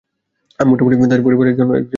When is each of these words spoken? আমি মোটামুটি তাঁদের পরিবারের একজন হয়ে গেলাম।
আমি 0.59 0.69
মোটামুটি 0.71 0.95
তাঁদের 1.01 1.21
পরিবারের 1.23 1.51
একজন 1.51 1.67
হয়ে 1.67 1.79
গেলাম। 1.79 1.89